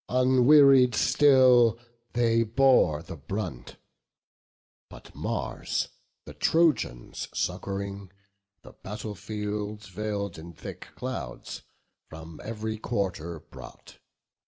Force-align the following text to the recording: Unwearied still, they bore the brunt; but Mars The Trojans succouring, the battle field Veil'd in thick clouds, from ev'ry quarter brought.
Unwearied 0.09 0.95
still, 0.95 1.77
they 2.13 2.41
bore 2.41 3.03
the 3.03 3.15
brunt; 3.15 3.75
but 4.89 5.13
Mars 5.13 5.89
The 6.25 6.33
Trojans 6.33 7.27
succouring, 7.35 8.09
the 8.63 8.73
battle 8.73 9.13
field 9.13 9.83
Veil'd 9.85 10.39
in 10.39 10.53
thick 10.53 10.87
clouds, 10.95 11.61
from 12.09 12.41
ev'ry 12.43 12.79
quarter 12.79 13.41
brought. 13.41 13.99